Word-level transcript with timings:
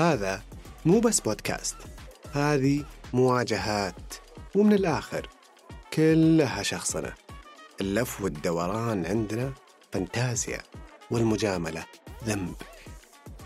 هذا 0.00 0.42
مو 0.84 1.00
بس 1.00 1.20
بودكاست 1.20 1.76
هذه 2.32 2.84
مواجهات 3.12 4.14
ومن 4.54 4.72
الآخر 4.72 5.28
كلها 5.92 6.62
شخصنة 6.62 7.12
اللف 7.80 8.20
والدوران 8.20 9.06
عندنا 9.06 9.52
فانتازيا 9.92 10.58
والمجاملة 11.10 11.84
ذنب. 12.24 12.54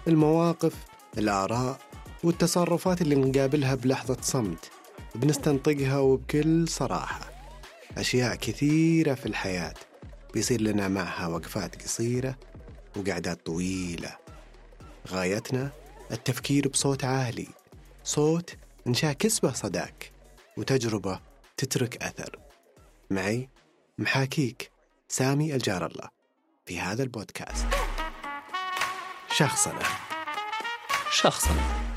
المواقف 0.09 0.75
الآراء 1.19 1.79
والتصرفات 2.25 3.03
اللي 3.03 3.15
نقابلها 3.15 3.75
بلحظة 3.75 4.17
صمت 4.21 4.71
بنستنطقها 5.15 5.99
وبكل 5.99 6.69
صراحة. 6.69 7.31
أشياء 7.99 8.35
كثيرة 8.35 9.15
في 9.15 9.27
الحياة 9.27 9.75
بيصير 10.35 10.61
لنا 10.61 10.89
معها 10.89 11.27
وقفات 11.27 11.83
قصيرة 11.83 12.37
وقعدات 12.97 13.47
طويلة. 13.47 14.17
غايتنا 15.09 15.84
التفكير 16.15 16.69
بصوت 16.69 17.05
عالي 17.05 17.49
صوت 18.05 18.57
نشاكس 18.87 19.41
به 19.41 19.53
صداك 19.53 20.13
وتجربة 20.57 21.21
تترك 21.57 22.03
أثر. 22.03 22.39
معي 23.11 23.49
محاكيك 23.99 24.71
سامي 25.09 25.55
الجار 25.55 25.87
الله 25.87 26.09
في 26.67 26.81
هذا 26.81 27.03
البودكاست. 27.03 27.67
شخصنا. 29.31 29.83
شخصنا. 31.11 31.91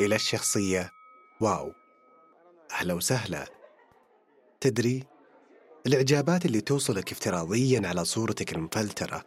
إلى 0.00 0.14
الشخصية. 0.14 0.90
واو. 1.40 1.72
أهلا 2.70 2.94
وسهلا. 2.94 3.46
تدري 4.60 5.04
الإعجابات 5.86 6.46
اللي 6.46 6.60
توصلك 6.60 7.12
افتراضيا 7.12 7.88
على 7.88 8.04
صورتك 8.04 8.52
المفلترة 8.52 9.24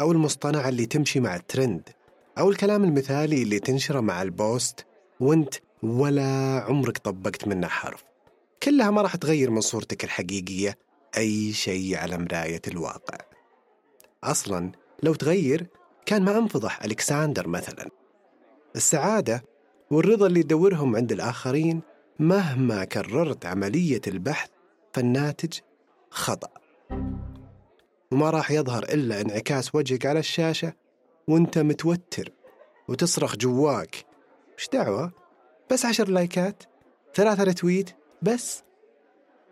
أو 0.00 0.12
المصطنعة 0.12 0.68
اللي 0.68 0.86
تمشي 0.86 1.20
مع 1.20 1.36
الترند 1.36 2.01
أو 2.38 2.50
الكلام 2.50 2.84
المثالي 2.84 3.42
اللي 3.42 3.58
تنشره 3.58 4.00
مع 4.00 4.22
البوست 4.22 4.86
وانت 5.20 5.54
ولا 5.82 6.64
عمرك 6.68 6.98
طبقت 6.98 7.48
منه 7.48 7.68
حرف 7.68 8.04
كلها 8.62 8.90
ما 8.90 9.02
راح 9.02 9.16
تغير 9.16 9.50
من 9.50 9.60
صورتك 9.60 10.04
الحقيقية 10.04 10.78
أي 11.16 11.52
شيء 11.52 11.96
على 11.96 12.18
مراية 12.18 12.62
الواقع. 12.68 13.18
أصلا 14.24 14.72
لو 15.02 15.14
تغير 15.14 15.66
كان 16.06 16.22
ما 16.22 16.38
أنفضح 16.38 16.84
ألكساندر 16.84 17.48
مثلا. 17.48 17.88
السعادة 18.76 19.44
والرضا 19.90 20.26
اللي 20.26 20.42
تدورهم 20.42 20.96
عند 20.96 21.12
الآخرين 21.12 21.82
مهما 22.18 22.84
كررت 22.84 23.46
عملية 23.46 24.00
البحث 24.06 24.50
فالناتج 24.92 25.58
خطأ. 26.10 26.50
وما 28.12 28.30
راح 28.30 28.50
يظهر 28.50 28.82
إلا 28.82 29.20
انعكاس 29.20 29.74
وجهك 29.74 30.06
على 30.06 30.18
الشاشة 30.18 30.81
وانت 31.32 31.58
متوتر 31.58 32.32
وتصرخ 32.88 33.36
جواك. 33.36 34.06
وش 34.58 34.68
دعوة؟ 34.72 35.12
بس 35.70 35.86
عشر 35.86 36.08
لايكات 36.08 36.62
ثلاثة 37.14 37.42
رتويت 37.42 37.90
بس. 38.22 38.62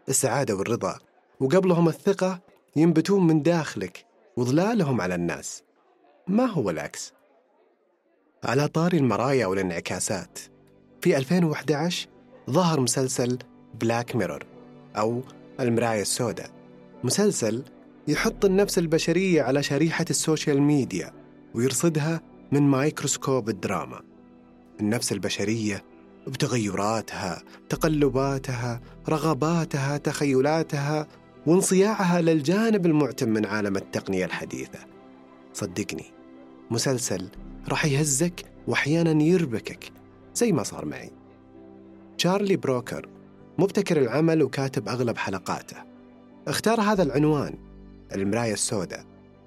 السعادة 0.09 0.55
والرضا. 0.55 0.99
وقبلهم 1.41 1.89
الثقة 1.89 2.41
ينبتون 2.77 3.27
من 3.27 3.43
داخلك 3.43 4.07
وظلالهم 4.37 5.01
على 5.01 5.15
الناس. 5.15 5.63
ما 6.27 6.47
هو 6.47 6.71
العكس. 6.71 7.13
على 8.45 8.69
طاري 8.69 8.99
المرايا 8.99 9.47
والانعكاسات. 9.47 10.39
في 11.01 11.17
2011 11.17 12.09
ظهر 12.51 12.81
مسلسل 12.81 13.39
بلاك 13.81 14.17
ميرور 14.17 14.47
أو 14.97 15.23
المراية 15.61 16.03
السوداء. 16.03 16.51
مسلسل 17.05 17.65
يحط 18.09 18.45
النفس 18.45 18.79
البشرية 18.79 19.43
على 19.43 19.63
شريحة 19.63 20.05
ال 20.11 20.18
social 20.18 20.63
media. 20.63 21.20
ويرصدها 21.55 22.21
من 22.53 22.63
مايكروسكوب 22.63 23.49
الدراما. 23.49 24.01
النفس 24.81 25.13
البشرية 25.13 25.85
بتغيراتها 26.27 27.43
تقلباتها 27.69 28.81
رغباتها 29.09 29.97
تخيلاتها 29.97 31.07
وانصياعها 31.47 32.21
للجانب 32.21 32.87
المعتم 32.87 33.29
من 33.29 33.47
عالم 33.47 33.77
التقنية 33.77 34.25
الحديثة. 34.25 34.79
صدقني 35.53 36.05
مسلسل 36.71 37.29
راح 37.69 37.85
يهزك 37.85 38.45
وأحيانا 38.67 39.23
يربكك 39.23 39.93
زي 40.35 40.53
ما 40.53 40.63
صار 40.63 40.85
معي. 40.85 41.11
تشارلي 42.19 42.57
بروكر 42.57 43.09
مبتكر 43.59 43.99
العمل 43.99 44.43
وكاتب 44.43 44.89
أغلب 44.89 45.17
حلقاته. 45.17 45.77
اختار 46.49 46.81
هذا 46.81 47.03
العنوان 47.03 47.55
المراية 48.15 48.53
السوداء 48.53 49.05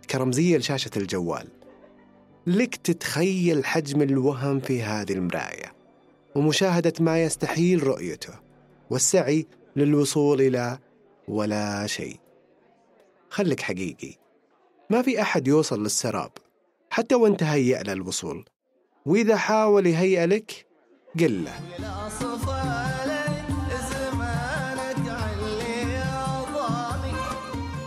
كرمزية 0.09 0.57
لشاشة 0.57 0.91
الجوال. 0.97 1.47
لك 2.47 2.75
تتخيل 2.75 3.65
حجم 3.65 4.01
الوهم 4.01 4.59
في 4.59 4.83
هذه 4.83 5.13
المراية 5.13 5.73
ومشاهدة 6.35 6.93
ما 6.99 7.23
يستحيل 7.23 7.87
رؤيته 7.87 8.33
والسعي 8.89 9.47
للوصول 9.75 10.41
إلى 10.41 10.79
ولا 11.27 11.87
شيء. 11.87 12.19
خلك 13.29 13.59
حقيقي 13.59 14.15
ما 14.89 15.01
في 15.01 15.21
أحد 15.21 15.47
يوصل 15.47 15.83
للسراب 15.83 16.31
حتى 16.89 17.15
وانت 17.15 17.43
هيئ 17.43 17.83
له 17.83 17.93
الوصول 17.93 18.45
وإذا 19.05 19.37
حاول 19.37 19.87
يهيئ 19.87 20.25
لك 20.25 20.65
قل 21.19 21.43
له. 21.43 21.59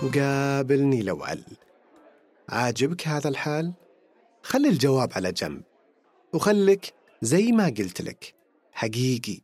وقابلني 0.02 1.02
لو 1.02 1.24
عل 1.24 1.42
عاجبك 2.48 3.08
هذا 3.08 3.28
الحال؟ 3.28 3.72
خلي 4.46 4.68
الجواب 4.68 5.12
على 5.12 5.32
جنب. 5.32 5.62
وخلك 6.32 6.94
زي 7.22 7.52
ما 7.52 7.64
قلت 7.64 8.02
لك 8.02 8.34
حقيقي. 8.72 9.40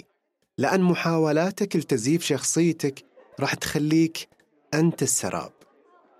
لأن 0.58 0.82
محاولاتك 0.82 1.76
لتزييف 1.76 2.24
شخصيتك 2.24 3.04
راح 3.40 3.54
تخليك 3.54 4.28
أنت 4.74 5.02
السراب. 5.02 5.52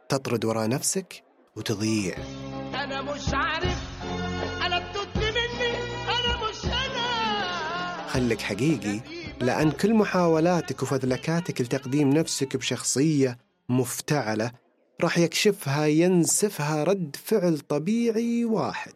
تطرد 0.09 0.45
وراء 0.45 0.69
نفسك 0.69 1.25
وتضيع. 1.57 2.17
أنا 2.75 3.03
مش 3.03 3.29
عارف. 3.33 4.05
أنا 4.67 4.91
بتطلي 4.91 5.31
مني. 5.31 5.77
أنا 6.05 6.51
مش 6.51 6.65
أنا. 6.65 8.07
خليك 8.09 8.41
حقيقي. 8.41 9.01
لأن 9.41 9.71
كل 9.71 9.95
محاولاتك 9.95 10.83
وفذلكاتك 10.83 11.61
لتقديم 11.61 12.11
نفسك 12.11 12.57
بشخصية 12.57 13.39
مفتعلة 13.69 14.53
راح 15.01 15.19
يكشفها 15.19 15.87
ينسفها 15.87 16.85
رد 16.85 17.17
فعل 17.25 17.59
طبيعي 17.59 18.45
واحد. 18.45 18.95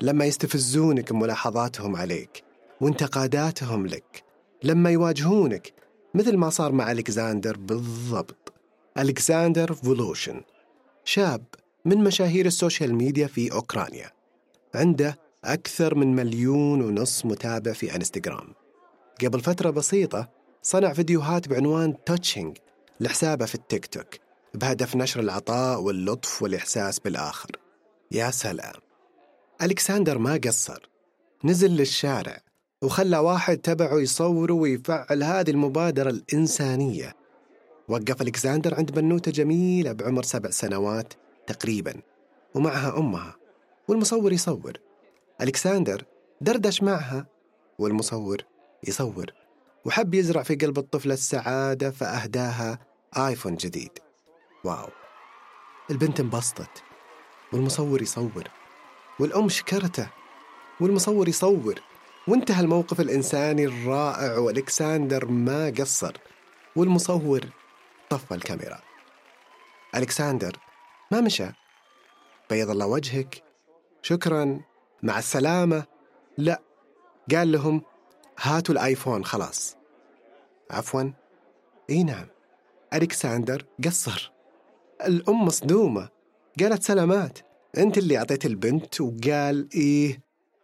لما 0.00 0.24
يستفزونك 0.24 1.12
بملاحظاتهم 1.12 1.96
عليك 1.96 2.42
وانتقاداتهم 2.80 3.86
لك 3.86 4.24
لما 4.62 4.90
يواجهونك 4.90 5.72
مثل 6.14 6.36
ما 6.36 6.50
صار 6.50 6.72
مع 6.72 6.92
ألكساندر 6.92 7.56
بالضبط. 7.56 8.52
ألكساندر 8.98 9.72
فولوشن 9.72 10.40
شاب 11.04 11.44
من 11.84 12.04
مشاهير 12.04 12.46
ال 12.46 12.53
social 12.53 12.94
media 12.94 13.26
في 13.26 13.52
أوكرانيا 13.52 14.10
عنده 14.74 15.18
أكثر 15.44 15.94
من 15.94 16.14
مليون 16.14 16.82
ونص 16.82 17.26
متابع 17.26 17.72
في 17.72 17.96
إنستغرام. 17.96 18.54
قبل 19.24 19.40
فترة 19.40 19.70
بسيطة 19.70 20.28
صنع 20.62 20.92
فيديوهات 20.92 21.48
بعنوان 21.48 22.04
touching 22.04 22.56
لحسابه 23.00 23.46
في 23.46 23.54
التيك 23.54 23.86
توك. 23.86 24.29
بهدف 24.54 24.96
نشر 24.96 25.20
العطاء 25.20 25.80
واللطف 25.80 26.42
والإحساس 26.42 26.98
بالآخر. 26.98 27.50
يا 28.10 28.30
سلام. 28.30 28.74
ألكساندر 29.62 30.18
ما 30.18 30.40
قصر. 30.44 30.88
نزل 31.44 31.70
للشارع 31.70 32.38
وخلى 32.82 33.18
واحد 33.18 33.58
تبعه 33.58 33.98
يصوره 33.98 34.52
ويفعل 34.52 35.22
هذه 35.22 35.50
المبادرة 35.50 36.10
الإنسانية. 36.10 37.16
وقف 37.88 38.22
ألكساندر 38.22 38.74
عند 38.74 38.90
بنوتة 38.90 39.30
جميلة 39.30 39.92
بعمر 39.92 40.22
سبع 40.22 40.50
سنوات 40.50 41.14
تقريبا 41.46 41.94
ومعها 42.54 42.98
أمها 42.98 43.36
والمصور 43.88 44.32
يصور. 44.32 44.72
ألكساندر 45.40 46.04
دردش 46.40 46.82
معها 46.82 47.26
والمصور 47.78 48.44
يصور. 48.88 49.32
وحب 49.84 50.14
يزرع 50.14 50.42
في 50.42 50.54
قلب 50.54 50.78
الطفلة 50.78 51.14
السعادة 51.14 51.90
فأهداها 51.90 52.78
آيفون 53.16 53.56
جديد. 53.56 53.90
واو. 54.64 54.88
البنت 55.90 56.20
انبسطت 56.20 56.82
والمصور 57.52 58.02
يصور 58.02 58.44
والأم 59.20 59.48
شكرته 59.48 60.08
والمصور 60.80 61.28
يصور 61.28 61.80
وانتهى 62.28 62.60
الموقف 62.60 63.00
الإنساني 63.00 63.64
الرائع 63.64 64.38
وألكساندر 64.38 65.26
ما 65.26 65.72
قصر 65.78 66.16
والمصور 66.76 67.40
طفى 68.10 68.34
الكاميرا. 68.34 68.80
ألكساندر 69.94 70.56
ما 71.10 71.20
مشى. 71.20 71.46
بيض 72.50 72.70
الله 72.70 72.86
وجهك. 72.86 73.42
شكرا. 74.02 74.60
مع 75.02 75.18
السلامة. 75.18 75.84
لا. 76.38 76.62
قال 77.34 77.52
لهم 77.52 77.82
هاتوا 78.40 78.74
الآيفون 78.74 79.24
خلاص. 79.24 79.76
عفوا. 80.70 81.12
إي 81.90 82.04
نعم. 82.04 82.26
ألكساندر 82.94 83.66
قصر. 83.84 84.32
الأم 85.06 85.44
مصدومة. 85.44 86.08
قالت 86.60 86.82
سلامات. 86.82 87.38
أنت 87.78 87.98
اللي 87.98 88.18
أعطيت 88.18 88.46
البنت 88.46 89.00
وقال 89.00 89.68
إيه 89.74 90.20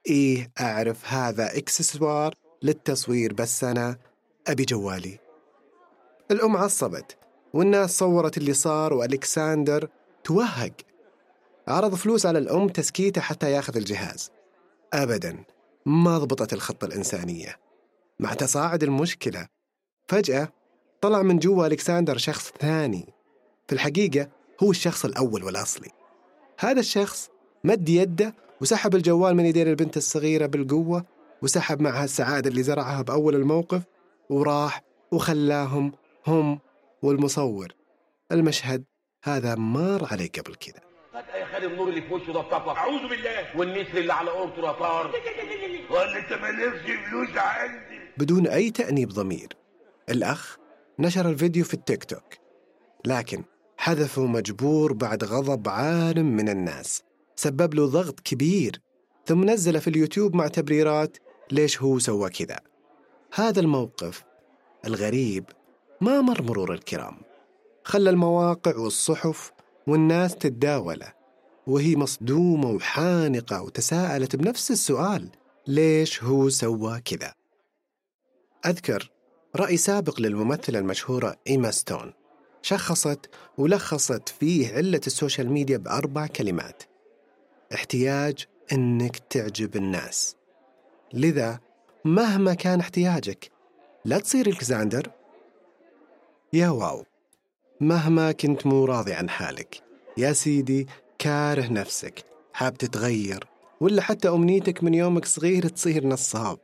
إيه 0.07 0.53
أعرف 0.61 1.13
هذا 1.13 1.57
إكسسوار 1.57 2.35
للتصوير 2.63 3.33
بس 3.33 3.65
أنا 3.65 3.97
أبي 4.47 4.65
جوالي. 4.65 5.19
الأم 6.31 6.57
عصبت 6.57 7.17
والناس 7.55 7.99
صورت 7.99 8.39
اللي 8.39 8.53
صار 8.53 8.95
وألكساندر 8.95 9.89
توهق. 10.25 10.73
عرض 11.69 11.95
فلوس 11.95 12.27
على 12.27 12.39
الأم 12.39 12.69
تسكيته 12.69 13.21
حتى 13.21 13.51
ياخذ 13.53 13.77
الجهاز. 13.77 14.31
أبدا 14.93 15.45
ما 15.87 16.19
ضبطت 16.19 16.53
الخطة 16.53 16.85
الإنسانية. 16.85 17.57
مع 18.21 18.35
تصاعد 18.35 18.83
المشكلة 18.83 19.47
فجأة 20.09 20.49
طلع 21.01 21.23
من 21.23 21.39
جوا 21.39 21.67
ألكساندر 21.67 22.17
شخص 22.19 22.53
ثاني. 22.61 23.16
في 23.69 23.73
الحقيقة 23.73 24.29
هو 24.63 24.71
الشخص 24.71 25.05
الأول 25.05 25.45
والأصلي. 25.45 25.91
هذا 26.59 26.81
الشخص 26.81 27.31
مد 27.65 27.89
يده 27.89 28.35
وسحب 28.61 28.95
الجوال 28.95 29.37
من 29.37 29.47
يدين 29.47 29.69
البنت 29.69 29.97
الصغيرة 29.97 30.47
بالقوة 30.47 31.05
وسحب 31.43 31.81
معها 31.81 32.05
السعادة 32.05 32.51
اللي 32.51 32.63
زرعها 32.63 33.03
بأول 33.03 33.35
الموقف 33.35 33.83
وراح 34.31 34.83
وخلاهم 35.13 35.93
هم 36.27 36.59
والمصور. 37.03 37.69
المشهد 38.33 38.85
هذا 39.25 39.55
مار 39.55 40.09
علي 40.11 40.27
قبل 40.27 40.55
كذا. 40.55 40.81
فجأة 41.13 41.37
يا 41.37 41.47
خالي 41.47 41.67
النور 41.67 41.89
اللي 41.89 42.03
في 42.03 42.15
وشه 42.15 42.33
ده 42.33 42.41
اتطفى 42.41 42.69
أعوذ 42.71 43.09
بالله. 43.09 43.57
والنسر 43.59 43.99
اللي 43.99 44.13
على 44.13 44.31
طار. 44.81 45.13
ولا 45.91 46.19
أنت 46.19 46.33
مالكش 46.33 47.09
فلوس 47.09 47.37
عندي. 47.37 48.01
بدون 48.19 48.47
أي 48.47 48.71
تأنيب 48.71 49.09
ضمير 49.09 49.49
الأخ 50.09 50.57
نشر 50.99 51.29
الفيديو 51.29 51.65
في 51.65 51.75
التيك 51.75 52.05
توك 52.05 52.35
لكن 53.05 53.45
حذفه 53.87 54.27
مجبور 54.27 54.93
بعد 54.93 55.25
غضب 55.25 55.69
عارم 55.69 56.37
من 56.37 56.49
الناس 56.49 57.03
سبب 57.37 57.75
له 57.75 57.87
ضغط 57.87 58.21
كبير. 58.21 58.81
ثم 59.27 59.51
نزله 59.51 59.79
في 59.79 59.91
اليوتيوب 59.91 60.37
مع 60.37 60.49
تبريرات 60.49 61.17
ليش 61.51 61.83
هو 61.83 61.99
سوى 61.99 62.31
كذا. 62.31 62.61
هذا 63.35 63.61
الموقف 63.61 64.25
الغريب 64.87 65.45
ما 66.01 66.21
مر 66.21 66.43
مرور 66.43 66.75
الكرام. 66.75 67.17
خلى 67.85 68.11
المواقع 68.11 68.77
والصحف 68.77 69.53
والناس 69.87 70.37
تتداوله 70.37 71.13
وهي 71.67 71.97
مصدومة 71.97 72.71
وحانقة 72.71 73.63
وتساءلت 73.63 74.37
بنفس 74.37 74.71
السؤال 74.71 75.31
ليش 75.67 76.23
هو 76.23 76.49
سوى 76.49 77.01
كذا؟ 77.01 77.35
أذكر 78.67 79.11
رأي 79.57 79.77
سابق 79.77 80.21
للممثلة 80.21 80.79
المشهورة 80.79 81.37
إيما 81.47 81.71
ستون. 81.71 82.13
شخصت 82.69 83.31
ولخصت 83.59 84.29
فيه 84.29 84.75
علة 84.75 85.01
ال 85.07 85.13
social 85.13 85.51
media 85.51 85.77
بأربع 85.77 86.27
كلمات. 86.27 86.83
احتياج 87.75 88.47
إنك 88.73 89.17
تعجب 89.17 89.77
الناس. 89.77 90.37
لذا 91.13 91.61
مهما 92.05 92.55
كان 92.55 92.81
احتياجك 92.81 93.51
لا 94.05 94.19
تصير 94.19 94.47
الكساندر. 94.47 95.11
يا 96.53 96.69
واو. 96.69 97.05
مهما 97.81 98.33
كنت 98.33 98.67
مو 98.67 98.85
راضي 98.85 99.13
عن 99.13 99.29
حالك 99.31 99.83
يا 100.17 100.33
سيدي 100.33 100.87
كاره 101.19 101.73
نفسك. 101.73 102.25
حاب 102.53 102.79
تتغير 102.79 103.47
ولا 103.81 104.03
حتى 104.03 104.29
أمنيتك 104.29 104.85
من 104.85 104.95
يومك 104.95 105.25
صغير 105.25 105.69
تصير 105.69 106.07
نصاب 106.07 106.59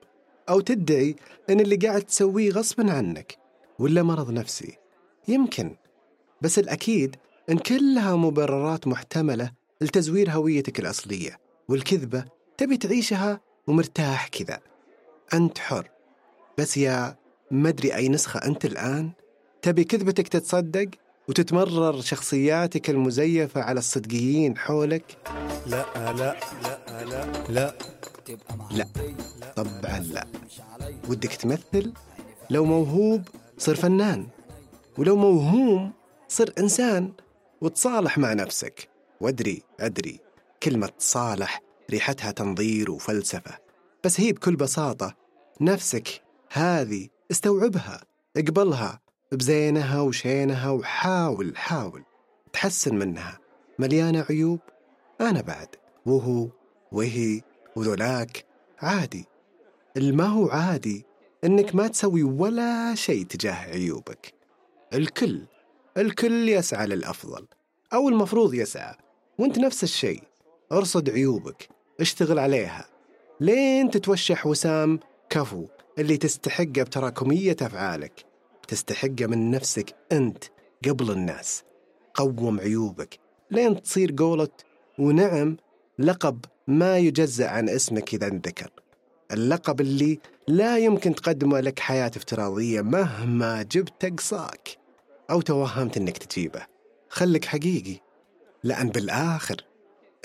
أو 0.48 0.60
تدعي 0.60 1.16
أن 1.50 1.60
اللي 1.60 1.76
قاعد 1.76 2.02
تسويه 2.02 2.50
غصبا 2.50 2.92
عنك 2.92 3.38
ولا 3.78 4.02
مرض 4.02 4.30
نفسي. 4.30 4.78
يمكن. 5.28 5.76
بس 6.42 6.58
الأكيد 6.58 7.16
أن 7.50 7.58
كلها 7.58 8.16
مبررات 8.16 8.86
محتملة 8.86 9.52
لتزوير 9.80 10.30
هويتك 10.30 10.80
الأصلية 10.80 11.38
والكذبة 11.68 12.24
تبي 12.58 12.76
تعيشها 12.76 13.40
ومرتاح 13.66 14.28
كذا. 14.28 14.60
أنت 15.34 15.58
حر. 15.58 15.88
بس 16.58 16.76
يا 16.76 17.16
مدري 17.50 17.94
أي 17.94 18.08
نسخة 18.08 18.38
أنت 18.38 18.64
الآن 18.64 19.10
تبي 19.62 19.84
كذبتك 19.84 20.28
تتصدق 20.28 20.88
وتتمرر 21.28 22.00
شخصياتك 22.00 22.90
المزيفة 22.90 23.62
على 23.62 23.78
الصدقيين 23.78 24.58
حولك؟ 24.58 25.16
لا 25.66 25.84
لا 25.96 26.12
لا 26.12 26.36
لا. 27.08 27.32
لا. 27.48 27.74
لا 28.70 28.86
طبعا 29.56 29.98
لا. 30.00 30.26
ودك 31.08 31.32
تمثل؟ 31.32 31.92
لو 32.50 32.64
موهوب 32.64 33.22
صر 33.58 33.74
فنان. 33.74 34.26
ولو 34.98 35.16
موهوم 35.16 35.92
صر 36.32 36.52
إنسان 36.58 37.12
وتصالح 37.60 38.18
مع 38.18 38.32
نفسك. 38.32 38.88
وأدري 39.20 39.62
أدري 39.80 40.20
كلمة 40.62 40.86
تصالح 40.86 41.60
ريحتها 41.90 42.30
تنظير 42.30 42.90
وفلسفة 42.90 43.58
بس 44.04 44.20
هي 44.20 44.32
بكل 44.32 44.56
بساطة 44.56 45.16
نفسك 45.60 46.22
هذه 46.52 47.08
استوعبها 47.30 48.04
اقبلها 48.36 49.00
بزينها 49.32 50.00
وشينها 50.00 50.70
وحاول 50.70 51.56
حاول 51.56 52.02
تحسن 52.52 52.94
منها. 52.94 53.38
مليانة 53.78 54.26
عيوب 54.30 54.60
أنا 55.20 55.40
بعد. 55.40 55.68
وهو 56.06 56.48
وهي 56.92 57.40
وذولاك 57.76 58.44
عادي. 58.80 59.24
الما 59.96 60.24
هو 60.24 60.48
عادي 60.48 61.04
إنك 61.44 61.74
ما 61.74 61.88
تسوي 61.88 62.22
ولا 62.22 62.94
شيء 62.94 63.26
تجاه 63.26 63.54
عيوبك. 63.54 64.34
الكل 64.94 65.42
الكل 65.96 66.48
يسعى 66.48 66.86
للأفضل 66.86 67.46
أو 67.92 68.08
المفروض 68.08 68.54
يسعى. 68.54 68.94
وأنت 69.38 69.58
نفس 69.58 69.82
الشيء. 69.82 70.22
ارصد 70.72 71.10
عيوبك 71.10 71.68
اشتغل 72.00 72.38
عليها. 72.38 72.86
لين 73.40 73.90
تتوشح 73.90 74.46
وسام 74.46 75.00
كفو 75.30 75.66
اللي 75.98 76.16
تستحقه 76.16 76.82
بتراكمية 76.82 77.56
أفعالك. 77.62 78.24
تستحقه 78.68 79.26
من 79.26 79.50
نفسك 79.50 79.94
أنت 80.12 80.44
قبل 80.88 81.10
الناس. 81.10 81.62
قوم 82.14 82.60
عيوبك. 82.60 83.18
لين 83.50 83.82
تصير 83.82 84.14
قولة. 84.18 84.48
ونعم 84.98 85.56
لقب 85.98 86.44
ما 86.66 86.98
يجزأ 86.98 87.48
عن 87.48 87.68
اسمك 87.68 88.14
إذا 88.14 88.26
انذكر. 88.26 88.70
اللقب 89.32 89.80
اللي 89.80 90.18
لا 90.48 90.78
يمكن 90.78 91.14
تقدمه 91.14 91.60
لك 91.60 91.78
حياة 91.78 92.10
افتراضية 92.16 92.80
مهما 92.80 93.62
جبت 93.62 94.04
أقصاك. 94.04 94.81
أو 95.32 95.40
توهمت 95.40 95.96
أنك 95.96 96.18
تجيبه 96.18 96.66
خلك 97.08 97.44
حقيقي. 97.44 98.00
لأن 98.64 98.88
بالآخر 98.88 99.56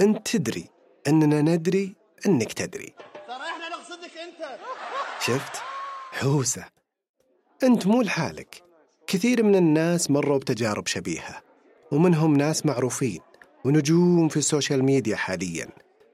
أنت 0.02 0.28
تدري 0.28 0.70
أننا 1.08 1.42
ندري 1.42 1.96
أنك 2.26 2.54
تدري. 2.54 2.94
ترى 3.28 3.36
إحنا 3.36 3.70
نقصدك 3.70 4.18
أنت. 4.18 4.60
شفت؟ 5.20 5.62
حوسة 6.12 6.66
أنت 7.64 7.88
مو 7.88 8.02
لحالك. 8.02 8.64
كثير 9.08 9.44
من 9.44 9.56
الناس 9.56 10.12
مروا 10.12 10.38
بتجارب 10.38 10.88
شبيهة 10.88 11.42
ومنهم 11.92 12.36
ناس 12.38 12.66
معروفين 12.66 13.22
ونجوم 13.66 14.30
في 14.30 14.38
السوشيال 14.38 14.84
ميديا 14.84 15.16
حاليا. 15.16 15.70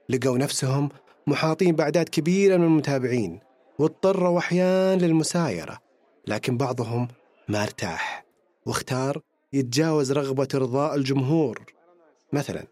لقوا 0.08 0.38
نفسهم 0.38 0.88
محاطين 1.26 1.76
بأعداد 1.76 2.08
كبيرة 2.08 2.56
من 2.56 2.64
المتابعين 2.64 3.40
واضطروا 3.78 4.38
أحيانا 4.38 5.06
للمسايرة 5.06 5.78
لكن 6.26 6.56
بعضهم 6.56 7.08
ما 7.48 7.62
ارتاح. 7.62 8.24
واختار 8.66 9.20
يتجاوز 9.52 10.12
رغبة 10.12 10.48
إرضاء 10.54 10.94
الجمهور. 10.94 11.64
مثلا 12.32 12.64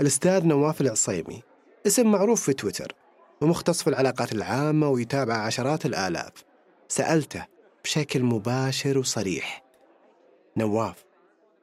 الأستاذ 0.00 0.46
نواف 0.46 0.80
العصيمي 0.80 1.42
اسم 1.86 2.12
معروف 2.12 2.42
في 2.42 2.52
تويتر 2.52 2.92
ومختص 3.40 3.82
في 3.82 3.90
العلاقات 3.90 4.32
العامة 4.32 4.88
ويتابع 4.88 5.34
عشرات 5.34 5.86
الآلاف. 5.86 6.32
سألته 6.88 7.46
بشكل 7.84 8.22
مباشر 8.22 8.98
وصريح. 8.98 9.64
نواف 10.56 11.04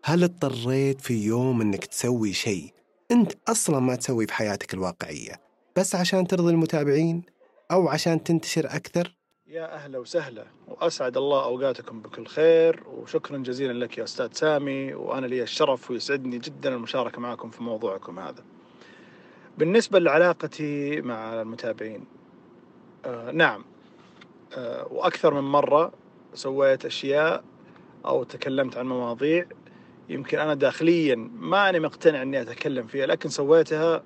هل 0.03 0.23
اضطريت 0.23 1.01
في 1.01 1.25
يوم 1.25 1.61
إنك 1.61 1.85
تسوي 1.85 2.33
شيء 2.33 2.73
أنت 3.11 3.31
أصلا 3.47 3.79
ما 3.79 3.95
تسويه 3.95 4.25
في 4.25 4.33
حياتك 4.33 4.73
الواقعية 4.73 5.41
بس 5.75 5.95
عشان 5.95 6.27
ترضي 6.27 6.51
المتابعين 6.51 7.21
أو 7.71 7.89
عشان 7.89 8.23
تنتشر 8.23 8.65
أكثر؟ 8.65 9.15
يا 9.47 9.73
أهلا 9.75 9.99
وسهلا 9.99 10.45
وأسعد 10.67 11.17
الله 11.17 11.43
أوقاتكم 11.43 12.01
بكل 12.01 12.25
خير 12.25 12.83
وشكرا 12.87 13.37
جزيلا 13.37 13.85
لك 13.85 13.97
يا 13.97 14.03
أستاذ 14.03 14.29
سامي 14.31 14.93
وأنا 14.93 15.25
لي 15.25 15.43
الشرف 15.43 15.91
ويسعدني 15.91 16.37
جدا 16.37 16.75
المشاركة 16.75 17.21
معكم 17.21 17.49
في 17.49 17.63
موضوعكم 17.63 18.19
هذا. 18.19 18.43
بالنسبة 19.57 19.99
لعلاقتي 19.99 21.01
مع 21.01 21.41
المتابعين 21.41 22.05
آه 23.05 23.31
نعم 23.31 23.65
آه 24.57 24.87
وأكثر 24.91 25.33
من 25.33 25.51
مرة 25.51 25.91
سويت 26.33 26.85
أشياء 26.85 27.43
أو 28.05 28.23
تكلمت 28.23 28.77
عن 28.77 28.87
مواضيع 28.87 29.45
يمكن 30.09 30.39
أنا 30.39 30.53
داخليا 30.53 31.15
ما 31.33 31.69
أنا 31.69 31.79
مقتنع 31.79 32.21
إني 32.21 32.41
أتكلم 32.41 32.87
فيها 32.87 33.05
لكن 33.05 33.29
سويتها 33.29 34.03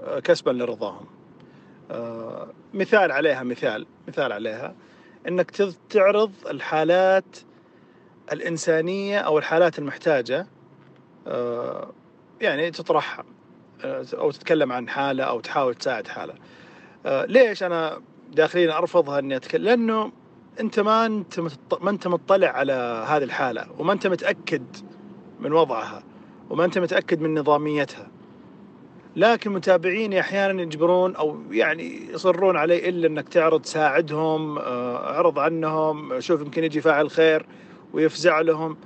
آه 0.00 0.18
كسبا 0.18 0.50
لرضاهم. 0.50 1.17
مثال 2.74 3.12
عليها 3.12 3.42
مثال 3.42 3.86
مثال 4.08 4.32
عليها. 4.32 4.74
إنك 5.28 5.50
تعرض 5.90 6.32
الحالات 6.50 7.36
الإنسانية 8.32 9.18
أو 9.18 9.38
الحالات 9.38 9.78
المحتاجة 9.78 10.46
آه 11.26 11.90
يعني 12.40 12.70
تطرحها 12.70 13.24
آه، 13.84 14.06
أو 14.14 14.30
تتكلم 14.30 14.72
عن 14.72 14.88
حالة 14.88 15.24
أو 15.24 15.40
تحاول 15.40 15.74
تساعد 15.74 16.08
حالة. 16.08 16.34
آه، 17.06 17.24
ليش 17.24 17.62
أنا 17.62 18.00
داخليا 18.32 18.78
أرفضها 18.78 19.18
إني 19.18 19.36
اتكلم 19.36 19.64
لأنه 19.64 20.12
أنت 20.60 20.80
ما 20.80 21.06
أنت 21.06 21.40
ما 21.80 21.90
أنت 21.90 22.06
مطلع 22.06 22.48
على 22.48 23.04
هذه 23.08 23.22
الحالة 23.24 23.66
وما 23.78 23.92
أنت 23.92 24.06
متأكد 24.06 24.62
من 25.40 25.52
وضعها 25.52 26.02
وما 26.50 26.64
أنت 26.64 26.78
متأكد 26.78 27.20
من 27.20 27.38
نظاميتها. 27.38 28.06
لكن 29.16 29.52
متابعيني 29.52 30.20
أحيانا 30.20 30.62
يجبرون 30.62 31.16
أو 31.16 31.42
يعني 31.50 32.12
يصرون 32.12 32.56
علي 32.56 32.88
إلا 32.88 33.06
إنك 33.06 33.28
تعرض 33.28 33.66
ساعدهم 33.66 34.58
آه، 34.58 35.10
أعرض 35.14 35.38
عنهم 35.38 36.20
شوف 36.20 36.40
يمكن 36.40 36.64
يجي 36.64 36.80
فاعل 36.80 37.10
خير 37.10 37.46
ويفزع 37.92 38.40
لهم. 38.40 38.76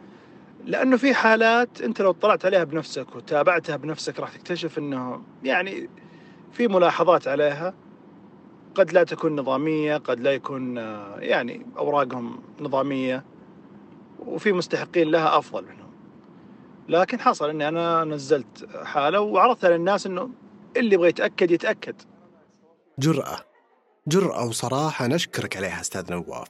لأنه 0.65 0.97
في 0.97 1.15
حالات 1.15 1.81
أنت 1.83 2.03
لو 2.03 2.11
اطلعت 2.11 2.45
عليها 2.45 2.65
بنفسك 2.65 3.17
وتابعتها 3.17 3.77
بنفسك 3.77 4.21
راح 4.21 4.37
تكتشف 4.37 4.79
إنه 4.79 5.23
يعني 5.43 5.89
في 6.53 6.69
ملاحظات 6.69 7.29
عليها. 7.29 7.75
قد 8.75 8.93
لا 8.93 9.05
تكون 9.05 9.37
نظامية 9.37 9.97
قد 9.97 10.21
لا 10.21 10.33
يكون 10.33 10.79
آه، 10.79 11.17
يعني 11.19 11.67
أوراقهم 11.79 12.43
نظامية. 12.61 13.25
وفي 14.27 14.53
مستحقين 14.53 15.11
لها 15.11 15.39
أفضل. 15.39 15.63
منهم 15.63 15.82
لكن 16.89 17.21
حصل 17.21 17.51
إني 17.51 17.69
أنا 17.69 18.05
نزلت 18.05 18.69
حالة 18.85 19.21
وعرضتها 19.21 19.71
للناس 19.71 20.07
إنه 20.07 20.31
اللي 20.77 20.95
يبغى 20.95 21.09
يتأكد 21.09 21.51
يتأكد. 21.51 21.95
جرأة. 22.99 23.39
جرأة 24.07 24.47
وصراحة 24.47 25.07
نشكرك 25.07 25.57
عليها 25.57 25.81
أستاذ 25.81 26.11
نواف. 26.13 26.49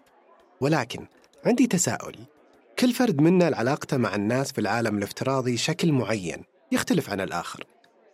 ولكن 0.60 1.06
عندي 1.46 1.66
تساؤل. 1.66 2.16
كل 2.78 2.92
فرد 2.92 3.20
منا 3.20 3.56
علاقته 3.56 3.96
مع 3.96 4.14
الناس 4.14 4.52
في 4.52 4.60
العالم 4.60 4.98
الافتراضي 4.98 5.56
شكل 5.56 5.92
معين 5.92 6.44
يختلف 6.72 7.10
عن 7.10 7.20
الآخر. 7.20 7.64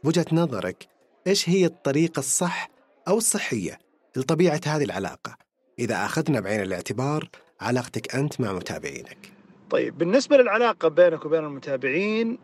بوجهة 0.04 0.26
نظرك 0.32 0.88
إيش 1.26 1.48
هي 1.48 1.66
الطريقة 1.66 2.20
الصح 2.20 2.68
أو 3.08 3.18
الصحية 3.18 3.78
لطبيعة 4.16 4.60
هذه 4.66 4.84
العلاقة؟ 4.84 5.36
إذا 5.78 6.04
أخذنا 6.04 6.40
بعين 6.40 6.62
الاعتبار 6.62 7.28
علاقتك 7.60 8.14
أنت 8.14 8.40
مع 8.40 8.52
متابعينك. 8.52 9.37
طيب 9.70 9.98
بالنسبة 9.98 10.36
للعلاقة 10.36 10.88
بينك 10.88 11.24
وبين 11.24 11.44
المتابعين 11.44 12.38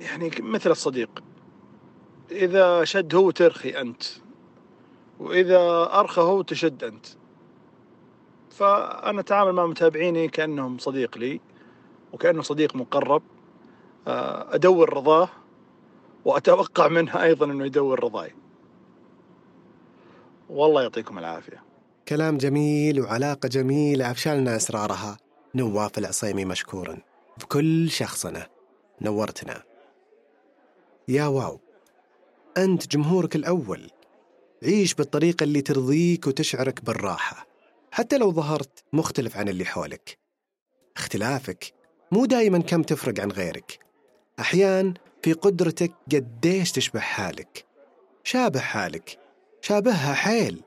يعني 0.00 0.30
مثل 0.40 0.70
الصديق 0.70 1.24
إذا 2.30 2.84
شد 2.84 3.14
هو 3.14 3.30
ترخي 3.30 3.70
أنت 3.70 4.02
وإذا 5.18 5.90
أرخى 5.92 6.20
هو 6.20 6.42
تشد 6.42 6.84
أنت. 6.84 7.06
فأنا 8.50 9.20
أتعامل 9.20 9.52
مع 9.52 9.66
متابعيني 9.66 10.28
كأنهم 10.28 10.78
صديق 10.78 11.18
لي 11.18 11.40
وكأنه 12.12 12.42
صديق 12.42 12.76
مقرب 12.76 13.22
أدور 14.06 14.94
رضاه 14.94 15.28
وأتوقع 16.24 16.88
منه 16.88 17.22
أيضا 17.22 17.46
أنه 17.46 17.66
يدور 17.66 18.04
رضاي. 18.04 18.34
والله 20.50 20.82
يعطيكم 20.82 21.18
العافية. 21.18 21.62
كلام 22.08 22.38
جميل 22.38 23.00
وعلاقة 23.00 23.48
جميلة 23.48 24.10
أفشلنا 24.10 24.56
أسرارها 24.56 25.16
نواف 25.54 25.98
العصيمي 25.98 26.44
مشكورا 26.44 26.98
بكل 27.38 27.90
شخصنة 27.90 28.46
نورتنا. 29.00 29.62
يا 31.08 31.26
واو. 31.26 31.60
أنت 32.56 32.86
جمهورك 32.86 33.36
الأول. 33.36 33.90
عيش 34.62 34.94
بالطريقة 34.94 35.44
اللي 35.44 35.60
ترضيك 35.60 36.26
وتشعرك 36.26 36.84
بالراحة. 36.84 37.46
حتى 37.90 38.18
لو 38.18 38.32
ظهرت 38.32 38.84
مختلف 38.92 39.36
عن 39.36 39.48
اللي 39.48 39.64
حولك. 39.64 40.18
اختلافك 40.96 41.72
مو 42.12 42.26
دايما 42.26 42.58
كم 42.58 42.82
تفرق 42.82 43.20
عن 43.20 43.30
غيرك. 43.30 43.78
أحيان 44.40 44.94
في 45.22 45.32
قدرتك 45.32 45.92
قديش 46.12 46.72
تشبه 46.72 47.00
حالك. 47.00 47.64
شابه 48.24 48.60
حالك. 48.60 49.18
شابهها 49.60 50.14
حيل. 50.14 50.62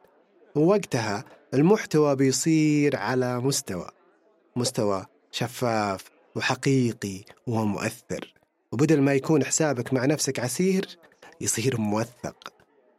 ووقتها 0.55 1.25
المحتوى 1.53 2.15
بيصير 2.15 2.95
على 2.95 3.39
مستوى 3.39 3.89
مستوى 4.55 5.05
شفاف 5.31 6.03
وحقيقي 6.35 7.23
ومؤثر. 7.47 8.33
وبدل 8.71 9.01
ما 9.01 9.13
يكون 9.13 9.45
حسابك 9.45 9.93
مع 9.93 10.05
نفسك 10.05 10.39
عسير 10.39 10.97
يصير 11.41 11.81
موثق. 11.81 12.53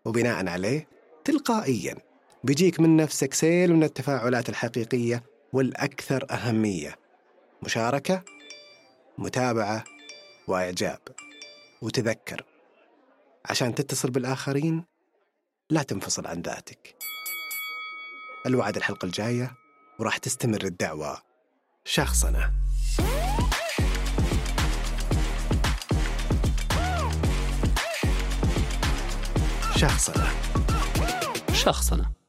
وبناء 0.05 0.49
عليه 0.49 0.89
تلقائيا 1.25 1.97
بيجيك 2.45 2.81
من 2.81 2.97
نفسك 2.97 3.35
سيل 3.35 3.75
من 3.75 3.85
التفاعلات 3.85 4.49
الحقيقية 4.49 5.23
والأكثر 5.53 6.27
أهمية. 6.31 6.97
مشاركة 7.63 8.23
متابعة 9.19 9.85
وإعجاب. 10.49 11.01
وتذكر. 11.83 12.45
عشان 13.45 13.75
تتصل 13.75 14.11
بالآخرين 14.11 14.85
لا 15.71 15.83
تنفصل 15.83 16.27
عن 16.27 16.41
ذاتك. 16.41 16.97
الوعد 18.47 18.77
الحلقة 18.77 19.07
الجاية 19.07 19.53
وراح 19.99 20.17
تستمر 20.17 20.65
الدعوة 20.65 21.19
شخصنة 21.85 22.53
شخصنة 29.77 30.29
شخصنة 31.53 32.20